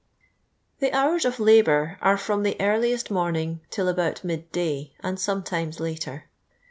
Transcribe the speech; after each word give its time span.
The 0.79 0.89
ftonrs 0.89 1.25
of 1.25 1.39
labour 1.39 1.99
are 2.01 2.17
from 2.17 2.41
the 2.41 2.57
earliest 2.59 3.11
moniing 3.11 3.59
till 3.69 3.87
about 3.87 4.23
midday, 4.23 4.93
and 5.01 5.19
sometimes 5.19 5.79
later. 5.79 6.25